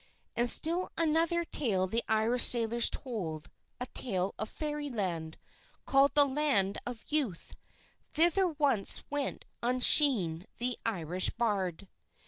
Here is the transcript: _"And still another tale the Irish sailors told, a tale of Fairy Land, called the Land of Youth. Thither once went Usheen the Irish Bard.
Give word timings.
_"And 0.35 0.49
still 0.49 0.89
another 0.97 1.45
tale 1.45 1.85
the 1.85 2.03
Irish 2.07 2.41
sailors 2.45 2.89
told, 2.89 3.51
a 3.79 3.85
tale 3.85 4.33
of 4.39 4.49
Fairy 4.49 4.89
Land, 4.89 5.37
called 5.85 6.15
the 6.15 6.25
Land 6.25 6.79
of 6.87 7.05
Youth. 7.09 7.53
Thither 8.11 8.47
once 8.47 9.03
went 9.11 9.45
Usheen 9.61 10.47
the 10.57 10.75
Irish 10.87 11.29
Bard. 11.29 11.87